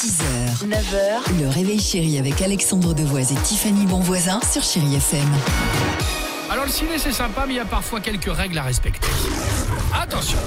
6h, 0.00 0.66
9h, 0.66 1.42
le 1.42 1.48
réveil 1.50 1.78
chéri 1.78 2.18
avec 2.18 2.40
Alexandre 2.40 2.94
Devoise 2.94 3.32
et 3.32 3.34
Tiffany 3.34 3.84
Bonvoisin 3.84 4.40
sur 4.50 4.62
Chérie 4.62 4.94
FM. 4.94 5.28
Alors 6.50 6.64
le 6.64 6.70
ciné 6.70 6.96
c'est 6.96 7.12
sympa 7.12 7.44
mais 7.46 7.52
il 7.52 7.56
y 7.58 7.60
a 7.60 7.66
parfois 7.66 8.00
quelques 8.00 8.34
règles 8.34 8.56
à 8.56 8.62
respecter. 8.62 9.08
Attention 9.92 10.38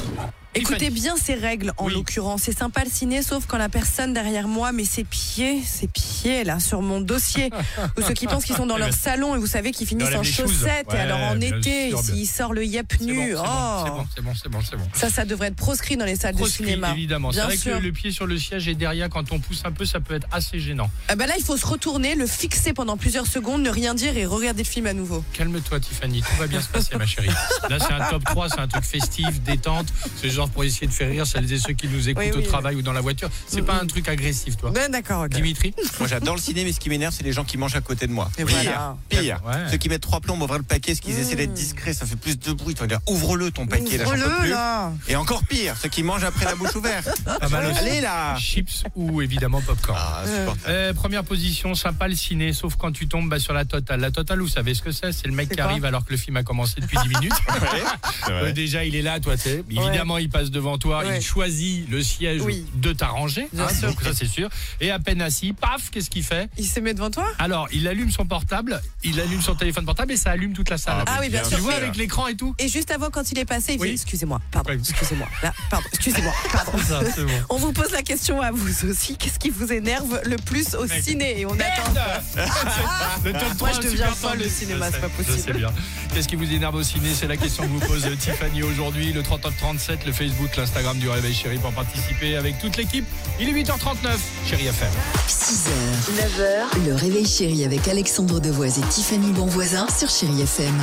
Écoutez 0.56 0.90
bien 0.90 1.16
ces 1.18 1.34
règles 1.34 1.74
en 1.78 1.86
Oui. 1.88 1.94
l'occurrence. 1.94 2.44
C'est 2.44 2.58
sympa 2.58 2.84
le 2.84 2.90
ciné, 2.90 3.22
sauf 3.24 3.46
quand 3.48 3.58
la 3.58 3.70
personne 3.70 4.14
derrière 4.14 4.48
moi 4.48 4.72
met 4.72 4.86
ses 4.86 5.04
pieds, 5.04 5.62
ses 5.64 5.88
pieds 5.88 6.44
là 6.44 6.60
sur 6.60 6.82
mon 6.82 7.02
dossier. 7.02 7.50
Ou 7.98 8.02
ceux 8.02 8.14
qui 8.14 8.28
pensent 8.28 8.46
qu'ils 8.46 8.56
sont 8.56 8.66
dans 8.66 8.78
leur 8.78 8.94
salon 8.94 9.36
et 9.36 9.40
vous 9.40 9.48
savez 9.48 9.72
qu'ils 9.72 9.88
finissent 9.88 10.16
en 10.16 10.24
chaussettes. 10.24 10.94
et 10.94 10.98
alors 10.98 11.20
en 11.20 11.40
été, 11.42 11.92
s'il 12.02 12.28
sort 12.28 12.54
le 12.54 12.64
yep 12.66 13.00
nu, 13.02 13.34
bon, 13.34 13.42
oh. 13.46 13.84
c'est 14.16 14.22
bon, 14.22 14.34
c'est 14.36 14.50
bon, 14.50 14.60
c'est 14.62 14.78
bon. 14.78 14.88
Ça, 14.94 15.10
ça 15.10 15.26
devrait 15.26 15.48
être 15.48 15.56
proscrit 15.56 15.98
dans 15.98 16.06
les 16.06 16.16
salles 16.16 16.36
Proscrit, 16.36 16.64
de 16.64 16.70
cinéma. 16.70 16.92
évidemment. 16.92 17.32
C'est 17.32 17.42
vrai 17.42 17.56
que 17.56 17.62
sûr. 17.62 17.76
le, 17.76 17.80
le 17.82 17.92
pied 17.92 18.12
sur 18.12 18.28
le 18.28 18.38
siège 18.38 18.68
et 18.68 18.76
derrière, 18.76 19.10
quand 19.10 19.32
on 19.32 19.40
pousse 19.40 19.62
un 19.66 19.72
peu, 19.72 19.86
ça 19.86 20.00
peut 20.00 20.16
être 20.16 20.28
assez 20.32 20.60
gênant. 20.60 20.90
Ah 21.08 21.16
bah 21.16 21.26
là, 21.28 21.34
il 21.38 21.44
faut 21.44 21.58
se 21.58 21.66
retourner, 21.66 22.16
le 22.16 22.28
fixer 22.28 22.74
pendant 22.74 22.98
plusieurs 22.98 23.28
secondes, 23.28 23.62
ne 23.64 23.70
rien 23.70 23.94
dire 23.96 24.16
et 24.18 24.26
regarder 24.26 24.64
le 24.64 24.68
film 24.70 24.86
à 24.88 24.94
nouveau. 24.94 25.24
Calme-toi, 25.34 25.80
Tiffany, 25.80 26.22
tout 26.22 26.36
va 26.38 26.48
bien 26.48 26.62
se 26.62 26.68
passer, 26.70 26.96
ma 26.98 27.06
chérie. 27.06 27.30
Là, 27.70 27.80
c'est 27.80 27.94
un 27.94 28.10
top 28.10 28.24
3, 28.26 28.50
c'est 28.50 28.60
un 28.60 28.68
truc 28.68 28.84
festif, 28.86 29.42
détente. 29.42 29.88
C'est 30.22 30.30
genre 30.30 30.43
pour 30.50 30.64
essayer 30.64 30.88
de 30.88 30.92
faire 30.92 31.10
rire 31.10 31.26
celles 31.28 31.52
et 31.52 31.58
ceux 31.58 31.74
qui 31.74 31.88
nous 31.88 32.10
écoutent 32.10 32.24
Oui, 32.24 32.32
au 32.32 32.38
oui. 32.38 32.44
travail 32.44 32.76
ou 32.76 32.82
dans 32.82 32.94
la 32.94 33.02
voiture. 33.02 33.30
C'est 33.48 33.62
pas 33.62 33.80
un 33.82 33.86
truc 33.88 34.08
agressif, 34.10 34.58
toi. 34.58 34.72
Ben 34.72 34.92
d'accord, 34.92 35.24
ok. 35.24 35.30
Dimitri 35.30 35.74
Moi 36.00 36.08
j'adore 36.08 36.36
le 36.36 36.42
ciné, 36.42 36.64
mais 36.64 36.72
ce 36.72 36.80
qui 36.80 36.90
m'énerve, 36.90 37.14
c'est 37.16 37.24
les 37.24 37.34
gens 37.34 37.44
qui 37.44 37.58
mangent 37.58 37.76
à 37.76 37.82
côté 37.82 38.08
de 38.08 38.12
moi. 38.12 38.30
Et 38.38 38.46
pire, 38.46 38.56
voilà. 38.58 38.98
pire. 39.10 39.42
Ouais. 39.46 39.72
Ceux 39.72 39.78
qui 39.78 39.90
mettent 39.90 40.02
trois 40.02 40.20
plombs, 40.20 40.40
ouvrir 40.40 40.58
le 40.58 40.64
paquet, 40.64 40.96
ceux 40.96 41.02
qui 41.02 41.12
essaient 41.12 41.36
d'être 41.36 41.54
discrets, 41.54 41.94
ça 41.94 42.06
fait 42.06 42.16
plus 42.16 42.38
de 42.40 42.52
bruit. 42.54 42.74
Tu 42.76 42.82
vas 42.82 42.88
dire, 42.88 43.00
ouvre-le 43.08 43.52
ton 43.52 43.66
paquet, 43.68 43.98
là, 43.98 44.04
peux 44.06 44.12
Ouvre-le, 44.12 44.40
plus. 44.40 44.50
là. 44.50 44.92
Et 45.08 45.16
encore 45.16 45.44
pire, 45.46 45.76
ceux 45.82 45.90
qui 45.90 46.04
mangent 46.04 46.24
après 46.24 46.46
la 46.46 46.56
bouche 46.56 46.76
ouverte. 46.76 47.10
Pas 47.26 47.50
mal 47.50 47.66
aussi. 47.68 47.80
Allez 47.80 48.02
là 48.02 48.36
Chips 48.38 48.84
ou 48.96 49.22
évidemment 49.22 49.62
popcorn. 49.62 49.98
Ah, 50.02 50.24
insupportable. 50.24 50.60
Euh, 50.68 50.94
première 50.94 51.24
position, 51.24 51.76
sympa 51.76 52.08
le 52.08 52.16
ciné, 52.16 52.54
sauf 52.54 52.76
quand 52.76 52.92
tu 52.92 53.08
tombes 53.08 53.30
bah, 53.30 53.40
sur 53.40 53.54
la 53.54 53.66
totale. 53.66 54.00
La 54.00 54.12
totale, 54.12 54.40
vous 54.40 54.48
savez 54.48 54.74
ce 54.74 54.82
que 54.82 54.92
c'est? 54.92 55.12
C'est 55.12 55.28
le 55.28 55.34
mec 55.34 55.50
qui 55.50 55.60
arrive 55.62 55.86
alors 55.86 56.06
que 56.06 56.12
le 56.12 56.18
film 56.18 56.38
a 56.38 56.44
commencé 56.44 56.76
depuis 56.82 56.98
10 57.04 57.10
minutes. 57.10 57.34
Ouais, 57.64 57.84
Euh, 58.30 58.52
déjà, 58.52 58.84
il 58.84 58.96
est 58.96 59.02
là, 59.02 59.20
toi, 59.20 59.36
tu 59.38 59.44
sais. 59.44 59.64
Évidemment, 59.70 60.18
il 60.18 60.30
passe 60.34 60.52
devant 60.52 60.78
toi, 60.78 61.04
Ouais. 61.06 61.18
il 61.20 61.22
choisit 61.24 61.90
le 61.90 62.02
siège 62.04 62.42
Oui. 62.42 62.66
de 62.76 62.92
t'arranger. 62.92 63.48
Bien 63.54 63.70
sûr. 63.70 63.88
donc 63.90 64.02
ça, 64.02 64.10
c'est 64.14 64.26
sûr. 64.28 64.50
Et 64.82 64.92
à 64.92 65.00
peine 65.00 65.22
assis, 65.22 65.54
paf, 65.54 65.90
qu'est-ce 65.92 66.10
qu'il 66.10 66.24
fait 66.24 66.50
Il 66.58 66.66
se 66.68 66.80
met 66.82 66.94
devant 66.94 67.10
toi 67.12 67.26
Alors, 67.40 67.68
il 67.72 67.88
allume 67.88 68.12
son 68.12 68.26
portable, 68.26 68.82
il 69.04 69.20
allume 69.22 69.42
son 69.42 69.56
téléphone 69.56 69.86
portable 69.86 70.12
et 70.12 70.18
ça 70.18 70.32
allume 70.32 70.54
toute 70.54 70.70
la 70.70 70.78
salle. 70.78 71.04
Ah 71.08 71.20
oui, 71.22 71.30
bien 71.30 71.42
tu 71.44 71.50
sûr. 71.50 71.60
vois 71.60 71.74
Oui. 71.76 71.82
avec 71.84 71.96
l'écran 71.96 72.28
et 72.28 72.36
tout 72.36 72.54
Et 72.60 72.68
juste 72.68 72.92
avant, 72.92 73.10
quand 73.10 73.32
il 73.32 73.40
est 73.40 73.46
passé, 73.46 73.76
il 73.76 73.80
Oui. 73.80 73.88
fait 73.90 73.94
Excusez-moi, 73.94 74.42
pardon, 74.52 74.72
excusez-moi, 74.74 75.28
pardon, 75.70 75.88
excusez-moi, 75.94 76.34
pardon. 76.52 76.78
Ça, 76.80 77.00
c'est 77.16 77.24
bon. 77.24 77.32
On 77.50 77.58
vous 77.58 77.72
pose 77.72 77.92
la 77.92 78.02
question 78.02 78.42
à 78.42 78.52
vous 78.52 78.90
aussi. 78.90 79.16
Qu'est-ce 79.18 79.40
qui 79.40 79.50
vous 79.52 79.72
énerve 79.72 80.20
le 80.26 80.36
plus 80.38 80.74
au 80.76 80.88
ciné 80.88 81.40
Et 81.40 81.46
on 81.46 81.54
attend. 81.54 81.94
Le 83.24 83.32
top 83.34 83.58
3 83.58 83.70
Moi, 83.70 83.80
je 83.82 83.88
deviens 83.88 84.08
folle 84.08 84.40
de 84.40 84.48
cinéma, 84.48 84.88
c'est 84.92 85.00
pas 85.02 85.10
possible. 85.10 85.70
Qu'est-ce 86.14 86.28
qui 86.28 86.36
vous 86.36 86.52
énerve 86.52 86.76
au 86.76 86.84
ciné 86.84 87.14
C'est 87.14 87.28
la 87.28 87.38
question 87.38 87.64
que 87.64 87.70
vous 87.70 87.80
pose 87.80 88.06
euh, 88.06 88.16
Tiffany 88.16 88.64
aujourd'hui. 88.64 89.14
Le 89.14 89.24
3937, 89.24 90.06
le 90.06 90.12
Facebook, 90.24 90.56
l'Instagram 90.56 90.98
du 90.98 91.10
Réveil 91.10 91.34
Chéri 91.34 91.58
pour 91.58 91.74
participer 91.74 92.38
avec 92.38 92.58
toute 92.58 92.78
l'équipe. 92.78 93.06
Il 93.42 93.50
est 93.50 93.52
8h39, 93.52 94.18
Chéri 94.48 94.68
FM. 94.68 94.90
6h, 95.28 95.68
9h, 96.16 96.86
le 96.88 96.96
réveil 96.96 97.26
chéri 97.26 97.66
avec 97.66 97.90
Alexandre 97.90 98.40
Devoise 98.40 98.80
et 98.80 98.84
Tiffany 98.84 99.34
Bonvoisin 99.34 99.86
sur 99.90 100.10
Chérie 100.10 100.42
FM. 100.42 100.74